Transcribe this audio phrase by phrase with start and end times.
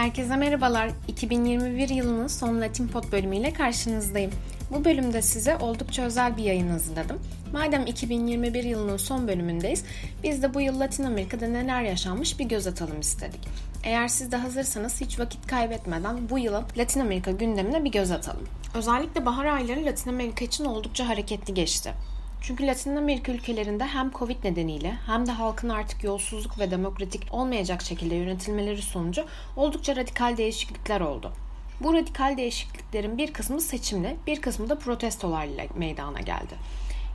[0.00, 0.90] Herkese merhabalar.
[1.08, 4.30] 2021 yılının son Latin Pod bölümüyle karşınızdayım.
[4.70, 7.18] Bu bölümde size oldukça özel bir yayın hazırladım.
[7.52, 9.84] Madem 2021 yılının son bölümündeyiz,
[10.22, 13.40] biz de bu yıl Latin Amerika'da neler yaşanmış bir göz atalım istedik.
[13.84, 18.48] Eğer siz de hazırsanız hiç vakit kaybetmeden bu yılın Latin Amerika gündemine bir göz atalım.
[18.74, 21.92] Özellikle bahar ayları Latin Amerika için oldukça hareketli geçti.
[22.40, 27.82] Çünkü Latin Amerika ülkelerinde hem Covid nedeniyle hem de halkın artık yolsuzluk ve demokratik olmayacak
[27.82, 29.24] şekilde yönetilmeleri sonucu
[29.56, 31.32] oldukça radikal değişiklikler oldu.
[31.80, 36.54] Bu radikal değişikliklerin bir kısmı seçimle, bir kısmı da protestolarla meydana geldi.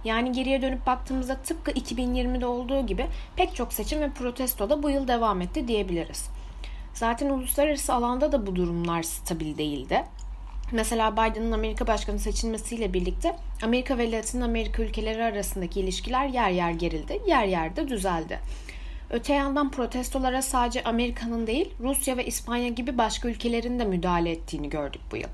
[0.03, 4.89] Yani geriye dönüp baktığımızda tıpkı 2020'de olduğu gibi pek çok seçim ve protesto da bu
[4.89, 6.29] yıl devam etti diyebiliriz.
[6.93, 10.03] Zaten uluslararası alanda da bu durumlar stabil değildi.
[10.71, 16.71] Mesela Biden'ın Amerika başkanı seçilmesiyle birlikte Amerika ve Latin Amerika ülkeleri arasındaki ilişkiler yer yer
[16.71, 18.39] gerildi, yer yer de düzeldi.
[19.09, 24.69] Öte yandan protestolara sadece Amerika'nın değil, Rusya ve İspanya gibi başka ülkelerin de müdahale ettiğini
[24.69, 25.29] gördük bu yıl.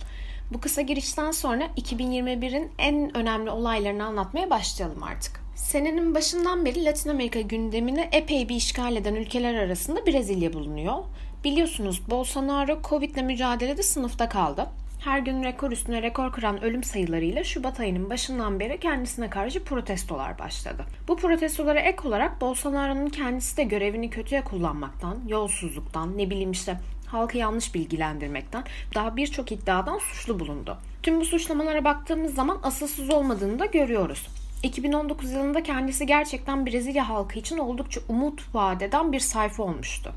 [0.54, 5.42] Bu kısa girişten sonra 2021'in en önemli olaylarını anlatmaya başlayalım artık.
[5.56, 10.96] Senenin başından beri Latin Amerika gündemini epey bir işgal eden ülkeler arasında Brezilya bulunuyor.
[11.44, 14.68] Biliyorsunuz Bolsonaro Covid ile mücadelede sınıfta kaldı
[15.02, 20.40] her gün rekor üstüne rekor kıran ölüm sayılarıyla Şubat ayının başından beri kendisine karşı protestolar
[20.40, 20.86] başladı.
[21.08, 27.38] Bu protestolara ek olarak Bolsonaro'nun kendisi de görevini kötüye kullanmaktan, yolsuzluktan, ne bileyim işte halkı
[27.38, 28.64] yanlış bilgilendirmekten
[28.96, 30.78] daha birçok iddiadan suçlu bulundu.
[31.04, 34.28] Tüm bu suçlamalara baktığımız zaman asılsız olmadığını da görüyoruz.
[34.64, 40.12] 2019 yılında kendisi gerçekten Brezilya halkı için oldukça umut vadeden bir sayfa olmuştu.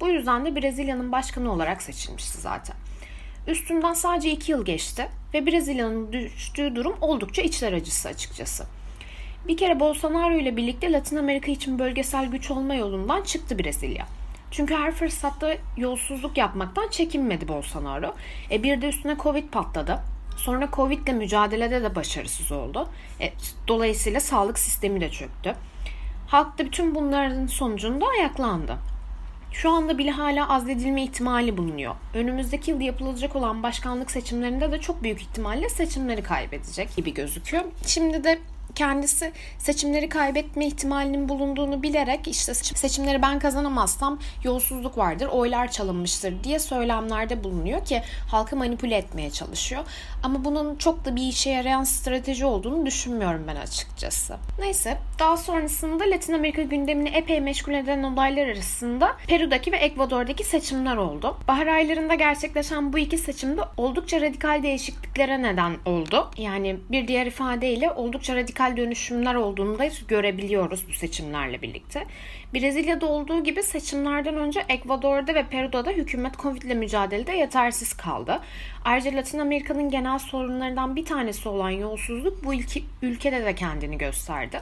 [0.00, 2.76] Bu yüzden de Brezilya'nın başkanı olarak seçilmişti zaten.
[3.46, 8.66] Üstünden sadece 2 yıl geçti ve Brezilya'nın düştüğü durum oldukça içler acısı açıkçası.
[9.48, 14.06] Bir kere Bolsonaro ile birlikte Latin Amerika için bölgesel güç olma yolundan çıktı Brezilya.
[14.50, 18.14] Çünkü her fırsatta yolsuzluk yapmaktan çekinmedi Bolsonaro.
[18.50, 19.98] E bir de üstüne Covid patladı.
[20.36, 22.88] Sonra Covid ile mücadelede de başarısız oldu.
[23.20, 23.32] E,
[23.68, 25.54] dolayısıyla sağlık sistemi de çöktü.
[26.26, 28.78] Halk da bütün bunların sonucunda ayaklandı.
[29.62, 31.94] Şu anda bile hala azledilme ihtimali bulunuyor.
[32.14, 37.64] Önümüzdeki yıl yapılacak olan başkanlık seçimlerinde de çok büyük ihtimalle seçimleri kaybedecek gibi gözüküyor.
[37.86, 38.38] Şimdi de
[38.76, 46.58] kendisi seçimleri kaybetme ihtimalinin bulunduğunu bilerek işte seçimleri ben kazanamazsam yolsuzluk vardır, oylar çalınmıştır diye
[46.58, 49.84] söylemlerde bulunuyor ki halkı manipüle etmeye çalışıyor.
[50.22, 54.36] Ama bunun çok da bir işe yarayan strateji olduğunu düşünmüyorum ben açıkçası.
[54.58, 60.96] Neyse daha sonrasında Latin Amerika gündemini epey meşgul eden olaylar arasında Peru'daki ve Ekvador'daki seçimler
[60.96, 61.36] oldu.
[61.48, 66.30] Bahar aylarında gerçekleşen bu iki seçimde oldukça radikal değişikliklere neden oldu.
[66.38, 72.06] Yani bir diğer ifadeyle oldukça radikal radikal dönüşümler olduğunu da görebiliyoruz bu seçimlerle birlikte.
[72.54, 78.40] Brezilya'da olduğu gibi seçimlerden önce Ekvador'da ve Peru'da da hükümet Covid ile mücadelede yetersiz kaldı.
[78.84, 84.60] Ayrıca Latin Amerika'nın genel sorunlarından bir tanesi olan yolsuzluk bu ülke, ülkede de kendini gösterdi.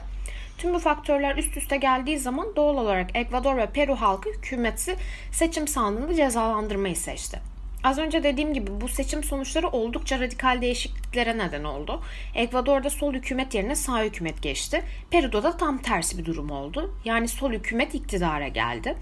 [0.57, 4.95] Tüm bu faktörler üst üste geldiği zaman doğal olarak Ekvador ve Peru halkı hükümeti
[5.31, 7.54] seçim sandığında cezalandırmayı seçti.
[7.85, 12.01] Az önce dediğim gibi bu seçim sonuçları oldukça radikal değişikliklere neden oldu.
[12.35, 14.83] Ekvador'da sol hükümet yerine sağ hükümet geçti.
[15.11, 16.95] Peru'da da tam tersi bir durum oldu.
[17.05, 18.95] Yani sol hükümet iktidara geldi.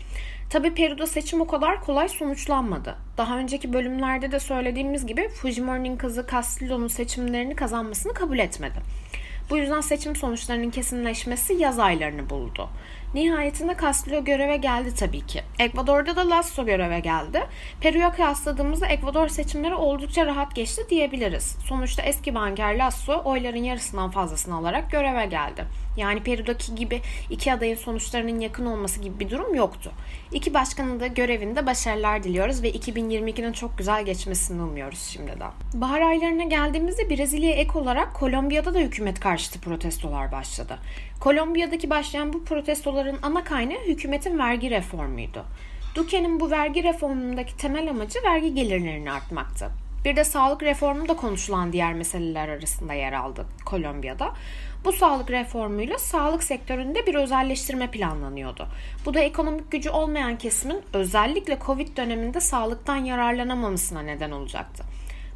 [0.49, 2.95] Tabi Peru'da seçim o kadar kolay sonuçlanmadı.
[3.17, 8.79] Daha önceki bölümlerde de söylediğimiz gibi Fujimori'nin kızı Castillo'nun seçimlerini kazanmasını kabul etmedi.
[9.49, 12.69] Bu yüzden seçim sonuçlarının kesinleşmesi yaz aylarını buldu.
[13.13, 15.41] Nihayetinde Castillo göreve geldi tabii ki.
[15.59, 17.43] Ekvador'da da Lasso göreve geldi.
[17.81, 21.57] Peru'ya kıyasladığımızda Ekvador seçimleri oldukça rahat geçti diyebiliriz.
[21.65, 25.65] Sonuçta eski banker Lasso oyların yarısından fazlasını alarak göreve geldi.
[25.97, 29.91] Yani Peru'daki gibi iki adayın sonuçlarının yakın olması gibi bir durum yoktu.
[30.31, 35.51] İki başkanın da görevinde başarılar diliyoruz ve 2022'nin çok güzel geçmesini umuyoruz şimdiden.
[35.73, 40.77] Bahar aylarına geldiğimizde Brezilya'ya ek olarak Kolombiya'da da hükümet karşıtı protestolar başladı.
[41.23, 45.45] Kolombiya'daki başlayan bu protestoların ana kaynağı hükümetin vergi reformuydu.
[45.95, 49.69] Duque'nin bu vergi reformundaki temel amacı vergi gelirlerini artmaktı.
[50.05, 54.33] Bir de sağlık reformu da konuşulan diğer meseleler arasında yer aldı Kolombiya'da.
[54.85, 58.67] Bu sağlık reformuyla sağlık sektöründe bir özelleştirme planlanıyordu.
[59.05, 64.83] Bu da ekonomik gücü olmayan kesimin özellikle Covid döneminde sağlıktan yararlanamamasına neden olacaktı.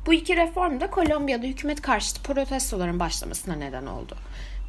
[0.05, 4.15] Bu iki reform da Kolombiya'da hükümet karşıtı protestoların başlamasına neden oldu.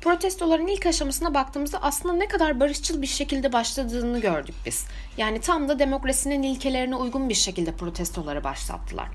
[0.08, 4.86] Protestoların ilk aşamasına baktığımızda aslında ne kadar barışçıl bir şekilde başladığını gördük biz.
[5.16, 9.08] Yani tam da demokrasinin ilkelerine uygun bir şekilde protestoları başlattılar.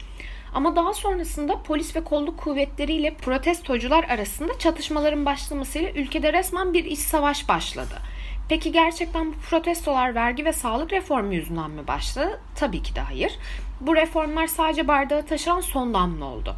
[0.54, 7.00] Ama daha sonrasında polis ve kolluk kuvvetleriyle protestocular arasında çatışmaların başlamasıyla ülkede resmen bir iç
[7.00, 7.96] savaş başladı.
[8.50, 12.40] Peki gerçekten bu protestolar vergi ve sağlık reformu yüzünden mi başladı?
[12.56, 13.40] Tabii ki de hayır.
[13.82, 16.56] Bu reformlar sadece bardağı taşıran son damla oldu.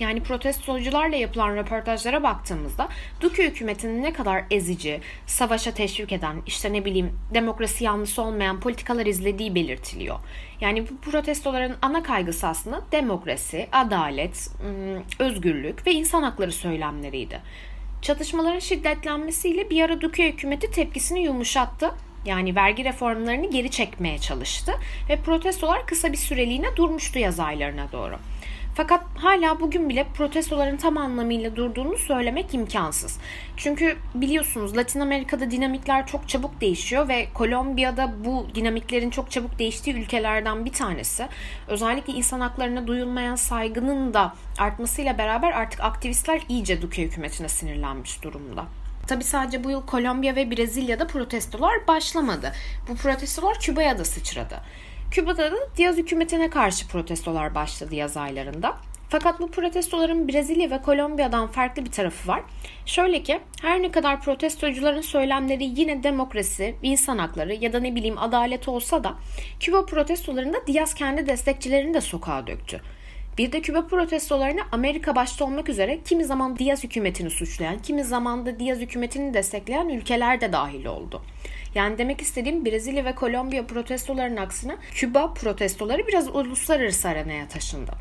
[0.00, 2.88] Yani protestocularla yapılan röportajlara baktığımızda
[3.20, 9.06] Duque hükümetinin ne kadar ezici, savaşa teşvik eden, işte ne bileyim demokrasi yanlısı olmayan politikalar
[9.06, 10.18] izlediği belirtiliyor.
[10.60, 14.50] Yani bu protestoların ana kaygısı aslında demokrasi, adalet,
[15.18, 17.40] özgürlük ve insan hakları söylemleriydi.
[18.02, 21.90] Çatışmaların şiddetlenmesiyle bir ara Duque hükümeti tepkisini yumuşattı.
[22.24, 24.72] Yani vergi reformlarını geri çekmeye çalıştı
[25.08, 28.18] ve protestolar kısa bir süreliğine durmuştu yaz aylarına doğru.
[28.78, 33.18] Fakat hala bugün bile protestoların tam anlamıyla durduğunu söylemek imkansız.
[33.56, 39.96] Çünkü biliyorsunuz Latin Amerika'da dinamikler çok çabuk değişiyor ve Kolombiya'da bu dinamiklerin çok çabuk değiştiği
[39.96, 41.26] ülkelerden bir tanesi.
[41.68, 48.64] Özellikle insan haklarına duyulmayan saygının da artmasıyla beraber artık aktivistler iyice Duque hükümetine sinirlenmiş durumda.
[49.06, 52.52] Tabi sadece bu yıl Kolombiya ve Brezilya'da protestolar başlamadı.
[52.88, 54.60] Bu protestolar Küba'ya da sıçradı.
[55.10, 58.76] Küba'da da Diaz hükümetine karşı protestolar başladı yaz aylarında.
[59.08, 62.42] Fakat bu protestoların Brezilya ve Kolombiya'dan farklı bir tarafı var.
[62.86, 68.18] Şöyle ki her ne kadar protestocuların söylemleri yine demokrasi, insan hakları ya da ne bileyim
[68.18, 69.14] adalet olsa da
[69.60, 72.80] Küba protestolarında Diaz kendi destekçilerini de sokağa döktü.
[73.38, 78.46] Bir de Küba protestolarına Amerika başta olmak üzere kimi zaman Diaz hükümetini suçlayan, kimi zaman
[78.46, 81.22] da Diaz hükümetini destekleyen ülkeler de dahil oldu.
[81.74, 87.92] Yani demek istediğim Brezilya ve Kolombiya protestolarının aksine Küba protestoları biraz uluslararası arenaya taşındı.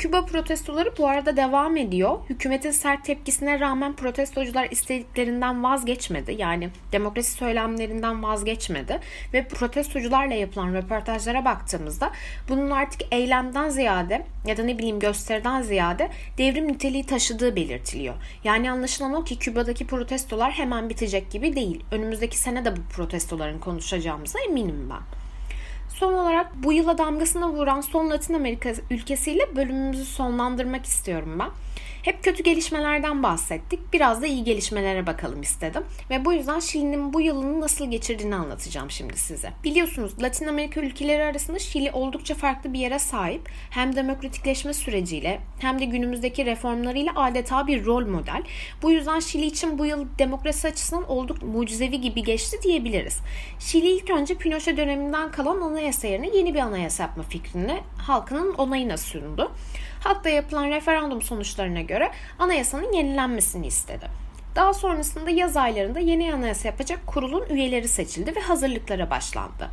[0.00, 2.18] Küba protestoları bu arada devam ediyor.
[2.28, 6.36] Hükümetin sert tepkisine rağmen protestocular istediklerinden vazgeçmedi.
[6.38, 9.00] Yani demokrasi söylemlerinden vazgeçmedi.
[9.32, 12.12] Ve protestocularla yapılan röportajlara baktığımızda
[12.48, 18.14] bunun artık eylemden ziyade ya da ne bileyim gösteriden ziyade devrim niteliği taşıdığı belirtiliyor.
[18.44, 21.84] Yani anlaşılan o ki Küba'daki protestolar hemen bitecek gibi değil.
[21.90, 25.19] Önümüzdeki sene de bu protestoların konuşacağımıza eminim ben.
[26.00, 31.50] Son olarak bu yıla damgasını vuran son Latin Amerika ülkesiyle bölümümüzü sonlandırmak istiyorum ben.
[32.02, 33.80] Hep kötü gelişmelerden bahsettik.
[33.92, 35.82] Biraz da iyi gelişmelere bakalım istedim.
[36.10, 39.52] Ve bu yüzden Şili'nin bu yılını nasıl geçirdiğini anlatacağım şimdi size.
[39.64, 43.48] Biliyorsunuz Latin Amerika ülkeleri arasında Şili oldukça farklı bir yere sahip.
[43.70, 48.42] Hem demokratikleşme süreciyle hem de günümüzdeki reformlarıyla adeta bir rol model.
[48.82, 53.18] Bu yüzden Şili için bu yıl demokrasi açısından oldukça mucizevi gibi geçti diyebiliriz.
[53.58, 58.96] Şili ilk önce Pinochet döneminden kalan anayasa yerine yeni bir anayasa yapma fikrini halkının onayına
[58.96, 59.52] sundu.
[60.00, 64.06] Hatta yapılan referandum sonuçlarına göre anayasanın yenilenmesini istedi.
[64.56, 69.70] Daha sonrasında yaz aylarında yeni anayasa yapacak kurulun üyeleri seçildi ve hazırlıklara başlandı.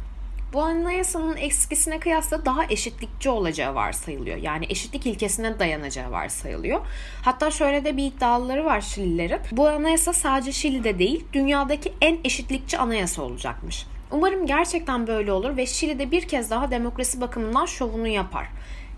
[0.54, 4.38] Bu anayasanın eskisine kıyasla daha eşitlikçi olacağı varsayılıyor.
[4.38, 6.82] Yani eşitlik ilkesine dayanacağı varsayılıyor.
[7.22, 9.40] Hatta şöyle de bir iddiaları var Şililerin.
[9.52, 13.86] Bu anayasa sadece Şili'de değil, dünyadaki en eşitlikçi anayasa olacakmış.
[14.12, 18.48] Umarım gerçekten böyle olur ve Şili'de bir kez daha demokrasi bakımından şovunu yapar.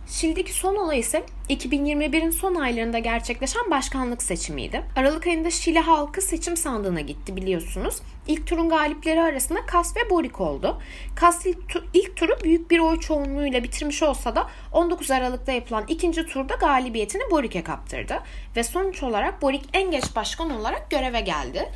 [0.10, 4.84] Şili'deki son olay ise 2021'in son aylarında gerçekleşen başkanlık seçimiydi.
[4.96, 8.02] Aralık ayında Şili halkı seçim sandığına gitti biliyorsunuz.
[8.28, 10.82] İlk turun galipleri arasında Kas ve Boric oldu.
[11.16, 11.46] Kas
[11.94, 17.32] ilk, turu büyük bir oy çoğunluğuyla bitirmiş olsa da 19 Aralık'ta yapılan ikinci turda galibiyetini
[17.32, 18.20] Boric'e kaptırdı.
[18.56, 21.70] Ve sonuç olarak Boric en geç başkan olarak göreve geldi.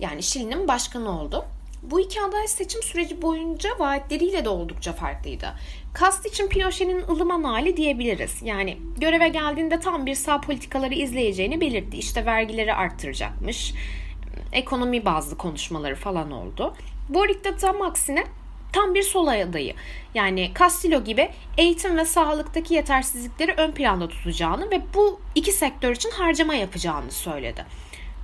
[0.00, 1.44] Yani Şili'nin başkanı oldu.
[1.82, 5.54] Bu iki aday seçim süreci boyunca vaatleriyle de oldukça farklıydı.
[5.94, 8.42] Kast için Pinochet'in ılıman hali diyebiliriz.
[8.42, 11.96] Yani göreve geldiğinde tam bir sağ politikaları izleyeceğini belirtti.
[11.96, 13.74] İşte vergileri arttıracakmış,
[14.52, 16.74] ekonomi bazlı konuşmaları falan oldu.
[17.08, 18.24] Boric de tam aksine
[18.72, 19.74] tam bir sol adayı.
[20.14, 26.10] Yani Castillo gibi eğitim ve sağlıktaki yetersizlikleri ön planda tutacağını ve bu iki sektör için
[26.10, 27.64] harcama yapacağını söyledi.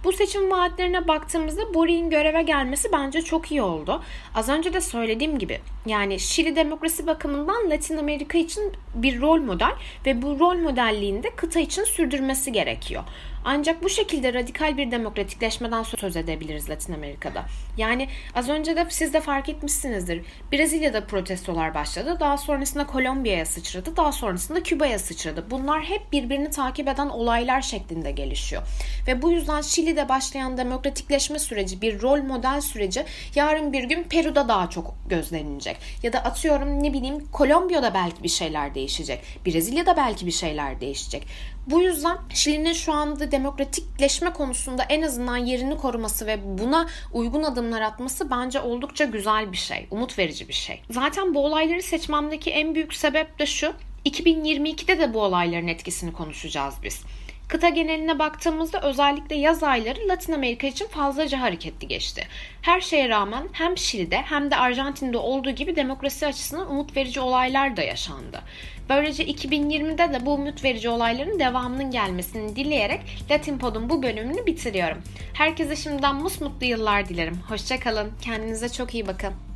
[0.05, 4.03] Bu seçim vaatlerine baktığımızda Boric'in göreve gelmesi bence çok iyi oldu.
[4.35, 9.73] Az önce de söylediğim gibi yani Şili demokrasi bakımından Latin Amerika için bir rol model
[10.07, 13.05] ve bu rol modelliğini de kıta için sürdürmesi gerekiyor.
[13.45, 17.45] Ancak bu şekilde radikal bir demokratikleşmeden söz edebiliriz Latin Amerika'da.
[17.77, 20.23] Yani az önce de siz de fark etmişsinizdir.
[20.53, 22.17] Brezilya'da protestolar başladı.
[22.21, 23.97] Daha sonrasında Kolombiya'ya sıçradı.
[23.97, 25.45] Daha sonrasında Küba'ya sıçradı.
[25.51, 28.63] Bunlar hep birbirini takip eden olaylar şeklinde gelişiyor.
[29.07, 33.05] Ve bu yüzden Şili'de başlayan demokratikleşme süreci, bir rol model süreci
[33.35, 35.77] yarın bir gün Peru'da daha çok gözlenilecek.
[36.03, 39.21] Ya da atıyorum ne bileyim Kolombiya'da belki bir şeyler değişecek.
[39.47, 41.27] Brezilya'da belki bir şeyler değişecek.
[41.67, 47.81] Bu yüzden Şili'nin şu anda demokratikleşme konusunda en azından yerini koruması ve buna uygun adımlar
[47.81, 50.83] atması bence oldukça güzel bir şey, umut verici bir şey.
[50.91, 53.73] Zaten bu olayları seçmemdeki en büyük sebep de şu,
[54.07, 57.03] 2022'de de bu olayların etkisini konuşacağız biz.
[57.49, 62.27] Kıta geneline baktığımızda özellikle yaz ayları Latin Amerika için fazlaca hareketli geçti.
[62.63, 67.77] Her şeye rağmen hem Şili'de hem de Arjantin'de olduğu gibi demokrasi açısından umut verici olaylar
[67.77, 68.41] da yaşandı.
[68.89, 73.01] Böylece 2020'de de bu umut verici olayların devamının gelmesini dileyerek
[73.31, 74.99] Latin Pod'un bu bölümünü bitiriyorum.
[75.35, 77.41] Herkese şimdiden musmutlu yıllar dilerim.
[77.49, 78.13] Hoşçakalın.
[78.23, 79.48] Kendinize çok iyi bakın.